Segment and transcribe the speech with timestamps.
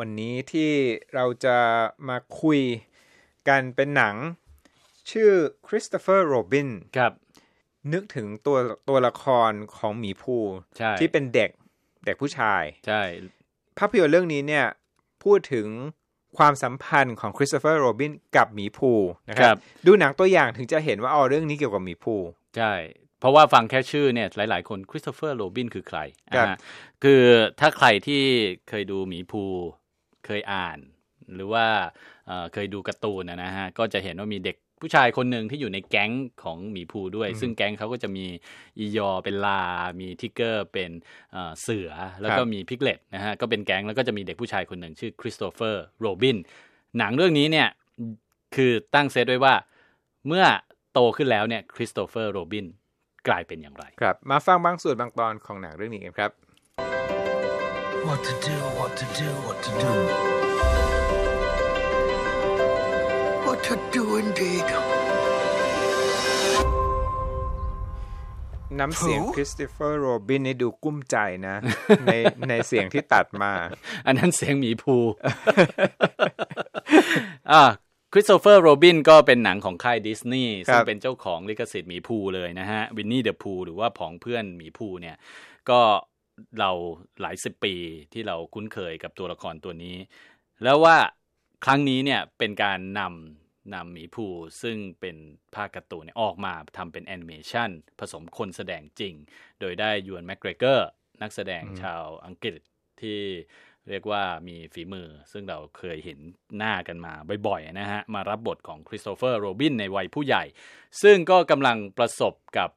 [0.00, 0.70] วันนี้ที่
[1.14, 1.58] เราจะ
[2.08, 2.60] มาคุย
[3.48, 4.16] กันเป็นหนัง
[5.10, 5.30] ชื่อ
[5.66, 7.12] คริสโตเฟอร์โรบินครับ
[7.92, 8.56] นึกถึงตัว
[8.88, 10.36] ตัวละครของหมีภู
[10.78, 11.50] ใช่ที่เป็นเด็ก
[12.04, 13.02] เด็กผู้ชาย ใช่
[13.78, 14.66] ภาพยนตร์เรื่องนี้เนี่ย
[15.24, 15.66] พูดถึง
[16.38, 18.90] ความสัมพันธ์ของคริสโตเฟอร์โรบินกับหมีภู
[19.28, 22.14] นะคครัรับบดูหนังตัวอย่างถึงจะเห็นว่าอ๋อเรื่องนี้เกี่ยวกับหมีภู
[22.56, 22.72] ใช่
[23.20, 25.98] เพราะว่าฟังแค่ชื่อเนี่ย หลาย ๆ คนคริสโตเฟอร์โรบินคือใคร
[26.36, 26.56] ครับอ่าฮะ
[27.02, 27.22] คือ
[27.60, 28.22] ถ้าใครที่
[28.68, 29.42] เคยดูหมีภู
[30.30, 30.78] เคยอ่าน
[31.34, 31.66] หรือว่า
[32.26, 36.10] เอ่อเคยดูการ์ตูนนะนะฮะก็จะเห็นว่ามีเด็กผู้ชายคนหนึ่งที่อยู่ในแก๊ง
[36.44, 38.26] ของหมีภูด้วย ซึ่งแก๊งเขาก็จะมี
[38.78, 39.62] อียอเป็นลา
[40.00, 40.90] มีทิกเกอร์เป็น
[41.32, 41.90] เอ่อเสือ
[42.20, 46.36] แล้วก็มีพิกเลตนะฮะ ก็เป็นแก๊งแล้วก็จะมีเด็กผู้ชายคนหนึ่งชื่อคริสโตเฟอร์โรบิน
[46.98, 47.68] หนังเรื่องนี้เนี่ย
[48.56, 49.54] คือตั้งเซตไว้ว่า
[50.26, 50.44] เมื่อ
[50.92, 52.66] โตขึ้นแล้วเนี่ยคริสโตเฟอร์โรบิน
[53.28, 56.30] กลายเป็นอย่างไร ครับ มาฟังบางส่วนบางตอนของหนังเรื่องนี้กันครับ
[58.08, 59.92] What to do, what to do, what to do.
[63.46, 64.68] What to do indeed.
[68.78, 69.34] น้ำเสียง Who?
[69.36, 71.16] คริสโตเฟอร์โรบินนี่ดูกลุ้มใจ
[71.46, 71.56] นะ
[72.06, 72.14] ใน
[72.48, 73.52] ในเสียงที่ตัดมา
[74.06, 74.96] อันนั้นเสียงหมีภู
[77.52, 77.62] อ่า
[78.12, 85.16] คริสโตเฟอร์โรบินก็เป็นหนังของค่ายดิสนีย์ครับซึ่งเป็นเจ้าของลิขสิทธิ์หมีภูเลยนะฮะ Winnie the Pooh หรือว่าผองเพื่อนหมีภูเนี่ย
[85.70, 85.80] ก็
[86.60, 86.70] เรา
[87.20, 87.74] หลายสิบปี
[88.12, 89.96] ที่เราคุ้นเคยกับตัวละครตัวนี้
[90.64, 90.96] แล้วว่า
[91.64, 94.26] ครั้งนี้เนี่ยเป็นการนำนำหมีภู
[94.62, 95.16] ซึ่งเป็น
[95.54, 99.14] ภาคการ์ตูนเนี่ยออกมาทำเป็นแอนิเมชันผสมคนแสดงจริง
[99.60, 100.88] โดยได้ยูนแม g เกรเกอร์
[101.22, 102.60] นักแสดงชาวอังกฤษ
[103.00, 103.20] ที่
[103.88, 106.18] เรียกว่ามีฝีมือ ซึ่งเราเคยเห็น
[106.56, 107.12] หน้ากันมา
[107.46, 110.44] บ่อยๆนะฮะ มารับบทของคริสโตเฟอร์โรบินในวัยผู้ใหญ่
[111.02, 112.70] ซึ่งก็กำลังประสบกับ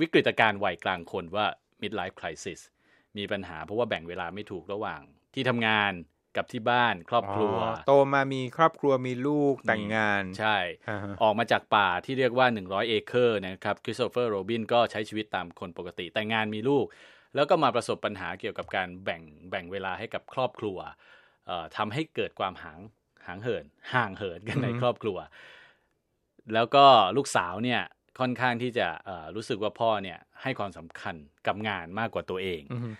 [0.00, 1.46] วิกฤตการณ์วัยกลางคนว่า
[1.82, 2.60] midlife crisis
[3.18, 5.00] มีปัญหาเพราะว่าแบ่งเวลาไม่ถูกระหว่าง
[5.34, 5.92] ที่ทำงาน
[6.36, 10.56] กับที่บ้านครอบครัวอ๋อโตมามีครอบครัวมีลูกแต่งงาน ใช่
[10.88, 16.86] อ่าฮะออกมาจากป่าที่เรียกว่า 100 เอเคอร์นะครับคริสโตเฟอร์โรบินก็ใช้ชีวิตตามคนปกติ แต่งงานมีลูก
[17.34, 20.78] แล้วก็มาประสบปัญหาเกี่ยวกับการแบ่งแบ่งเวลาให้กับครอบครัว
[21.46, 22.80] เอ่อทำให้เกิดความห่าง
[23.26, 23.64] หางเหิน
[23.94, 25.18] ห่างเหินกันในครอบครัว
[26.54, 26.84] แล้วก็
[27.16, 27.82] ลูกสาวเนี่ย
[28.18, 31.14] ค่อนข้างที่จะเอ่อรู้สึกว่าพ่อเนี่ยให้ความสำคัญ
[31.46, 32.90] กับงานมากกว่าตัวเองอือฮึ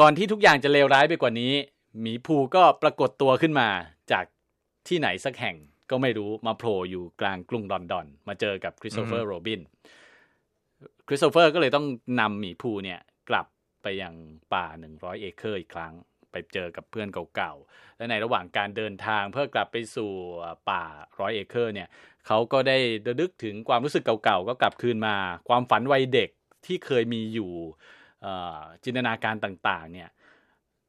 [0.00, 1.52] ก่อนที่ทุกอย่างจะเลวร้ายไปกว่านี้
[2.00, 3.68] หมีภูก็ปรากฏตัวขึ้นมา
[4.12, 4.24] จาก
[4.88, 5.56] ที่ไหนสักแห่ง
[5.90, 9.60] ก็ไม่รู้มาโผล่อยู่กลางกรุงลอนดอน มาเจอกับคริสโตเฟอร์โรบิน
[11.08, 11.86] คริสโตเฟอร์ก็เลยต้อง
[12.20, 13.46] นำหมีภูเนี่ยกลับ
[13.82, 14.14] ไปยัง
[14.54, 14.66] ป่า
[14.96, 15.92] 100 เอเคอร์อีกครั้ง
[16.32, 20.12] ไปเจอกับเพื่อนเก่าๆ และในระหว่างการเดินทางเพื่อกลับไปสู่
[20.70, 20.82] ป่า
[21.20, 21.88] ร้อยเอเคอร์เนี่ย
[22.26, 25.16] เขาก็ได้ระลึกถึงความรู้สึกเก่าๆ ก็กลับคืนมา
[25.48, 26.30] ความฝันวัยเด็ก
[26.66, 27.52] ที่เคยมีอยู่
[28.22, 30.08] เอ่อจินตนาการต่างๆเนี่ย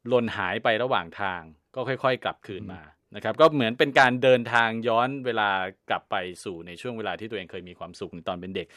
[0.07, 1.41] หล่นหายไประหว่างทาง
[1.75, 2.81] ก็ค่อยๆ กลับคืนมา
[3.15, 5.49] นะครับก็เหมือนเป็นการเดินทางย้อนเวลา
[5.89, 8.67] กลับไปสู่ในช่วงเวลาที่ตัวเองเคยมีความสุขในตอนเป็นเด็ก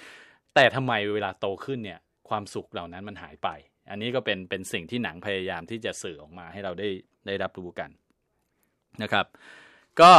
[0.54, 3.48] แต่ทำไมเวลาโตขึ้นเนี่ยความสุขเหล่านั้นมันหายไป
[3.90, 6.88] อันนี้ก็เป็นเป็นสิ่งที่หนังพยายามที่จะสื่อออกมาให้เราได้
[7.26, 7.90] ได้รับรู้กัน
[9.02, 9.26] นะครับ
[10.00, 10.12] ก็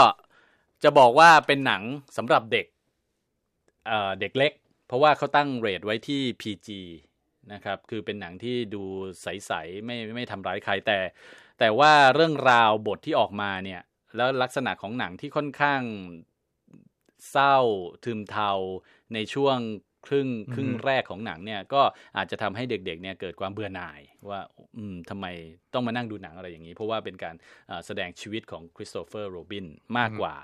[0.83, 1.83] จะบอกว่าเป็นหนัง
[2.17, 2.65] สำหรับเด็ก
[3.87, 4.51] เเด็กเล็ก
[4.87, 6.69] เพราะว่าเขาตั้งเรทไว้ที่ PG
[7.53, 8.83] นะครับ คือเป็นหนังที่ดู
[9.21, 10.99] ใสๆไม่ไม่ทำร้ายใครแต่
[11.59, 13.81] แต่ว่าเรื่องราวบทที่ออกมาเนี่ย
[14.15, 15.81] แล้วลักษณะของหนังที่ค่อนข้าง
[17.31, 17.57] เศร้า
[18.05, 18.51] ทึมเทา
[19.13, 19.57] ในช่วง
[20.07, 21.81] ครึ่งครึ่งแรกของหนังเนี่ยก็
[22.17, 24.39] อาจจะทำให้เด็กๆเนี่ยเกิดความเบื่อหน่ายว่า
[24.77, 25.25] อืมทำไม
[25.73, 27.35] ต้องมานั่งดูหนังอะไรอย่างนี้ เพราะว่าเป็นการ
[27.67, 29.65] เอ่อแสดงชีวิตของคริสโตเฟอร์โรบิน
[29.97, 30.35] มากกว่า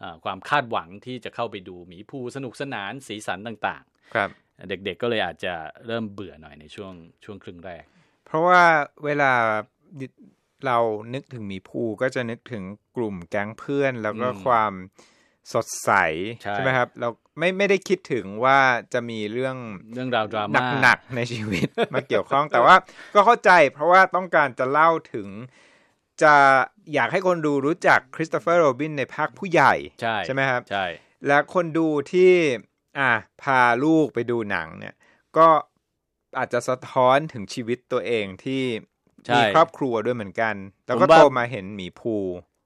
[0.00, 4.30] เอ่อความคาดหวังที่จะเข้าไปดูหมีภูสนุกสนานสีสันต่างๆ ครับ
[4.68, 5.54] เด็กๆก็เลยอาจจะ
[5.86, 6.92] เริ่มเบื่อหน่อยในช่วง
[7.24, 7.84] ช่วงครึ่งแรก
[8.24, 8.62] เพราะว่า
[9.04, 9.32] เวลา
[10.66, 10.78] เรา
[11.14, 12.62] นึกถึงหมีภูก็จะนึกถึง
[12.96, 14.72] กลุ่มแก๊งเพื่อนแล้วก็อืมความ
[15.52, 15.90] สดใส
[16.40, 17.08] ใช่ไหมครับ เรา
[17.38, 18.58] ไม่ไม่ได้คิดถึงว่า
[18.92, 19.56] จะมีเรื่อง
[19.94, 22.76] เรื่องราวดราม่าหนักๆในชีวิตมาเกี่ยวข้องแต่ว่า
[23.14, 25.28] ก็เข้าใจเพราะว่าต้องการจะเล่าถึง
[26.22, 26.34] จะ
[26.94, 30.84] อยากให้คนดูรู้จักคริสโตเฟอร์โรบินในภาคผู้ใหญ่ใช่ใช่ไหมครับใช่
[31.26, 32.32] และคนดูที่
[32.98, 33.12] อะ
[33.42, 34.94] พาลูกไปดูหนังเนี่ย
[35.36, 35.48] ก็
[36.38, 38.64] อาจจะสะท้อนถึงชีวิตตัวเองที่
[39.26, 40.54] ใช่มีครอบครัวด้วยเหมือนกัน
[40.86, 42.14] แล้วก็ผมว่าโตมาเห็นหมีภู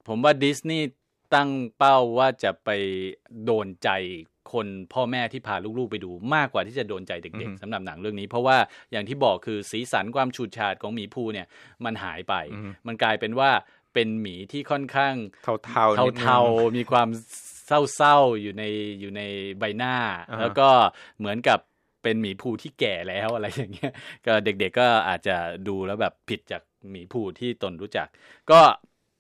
[0.09, 0.87] ผมว่าดิสนีย์
[1.35, 2.71] ตั้งเป้าว่าจะไป
[3.45, 3.91] โดนใจ
[4.53, 8.57] คนพ่อแม่ที่พาลูกๆไปดูมากกว่าที่จะโดนใจเด็กอือฮึๆสำหรับหนังเรื่องนี้ เพราะว่า
[8.93, 11.47] อย่างที่บอกคือสีสันความฉูดฉาดของหมีภูเนี่ย
[11.85, 12.35] มันหายไป
[12.87, 13.51] มันกลายเป็นว่า
[13.95, 17.09] เป็นหมีที่ค่อนข้างเทาเทาๆนิดนึงเทาๆมีความ
[17.67, 18.65] เศร้าๆอยู่ใน
[19.01, 19.23] อยู่ใน
[19.59, 19.97] ใบหน้า
[20.31, 20.69] อ่าฮะแล้วก็
[21.19, 21.59] เหมือนกับ
[22.03, 23.93] เป็นหมีภูที่แก่แล้วอะไรอย่างเงี้ย
[24.27, 25.37] ก็เด็กๆก็อาจจะ
[25.69, 28.09] ดูแล้วแบบผิดจากหมีภูที่ตนรู้จัก
[28.51, 28.61] ก็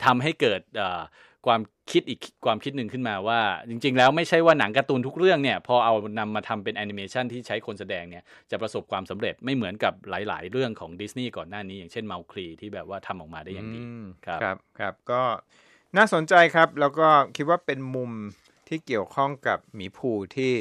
[0.04, 1.00] ทำให้เกิดเอ่อ
[1.46, 1.60] ความ
[1.90, 15.22] คิดอีกความคิดหนึ่งขึ้นมาว่า จริง ๆ แล้วไม่ใช่ว่าหนังการ์ตูนทุกเรื่องเนี่ยพอเอานำมาทำเป็นแอนิเมชันที่ใช้คนแสดงเนี่ยจะประสบความสำเร็จไม่เหมือนกับหลาย ๆ เรื่องของดิสนีย์ก่อนหน้านี้ อย่างเช่นเมาคลีที่แบบว่าทำออกมาได้อย่างดีอืมครับครับครับก็
[15.96, 18.12] น่าสนใจครับ แล้วก็คิดว่าเป็นมุม
[18.68, 20.52] ที่เกี่ยวข้องกับหมีภูที่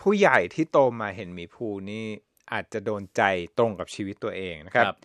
[0.00, 2.04] ผู้ใหญ่ที่โตมาเห็นหมีภูนี่
[2.52, 3.22] อาจจะโดนใจ
[3.58, 4.96] ตรงกับชีวิตตัวเองนะครับครับ